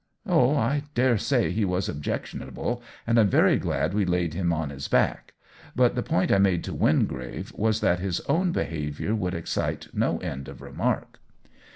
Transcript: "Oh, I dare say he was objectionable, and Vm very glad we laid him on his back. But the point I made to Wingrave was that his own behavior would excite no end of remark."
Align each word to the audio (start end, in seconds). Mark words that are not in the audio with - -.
"Oh, 0.25 0.55
I 0.57 0.85
dare 0.95 1.19
say 1.19 1.51
he 1.51 1.63
was 1.63 1.87
objectionable, 1.87 2.81
and 3.05 3.19
Vm 3.19 3.27
very 3.27 3.57
glad 3.57 3.93
we 3.93 4.03
laid 4.03 4.33
him 4.33 4.51
on 4.51 4.71
his 4.71 4.87
back. 4.87 5.35
But 5.75 5.93
the 5.93 6.01
point 6.01 6.31
I 6.31 6.39
made 6.39 6.63
to 6.63 6.73
Wingrave 6.73 7.53
was 7.55 7.81
that 7.81 7.99
his 7.99 8.19
own 8.21 8.51
behavior 8.51 9.13
would 9.13 9.35
excite 9.35 9.89
no 9.93 10.17
end 10.21 10.47
of 10.47 10.59
remark." 10.59 11.19